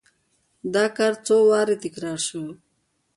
[0.73, 2.43] دا کار څو وارې تکرار شو.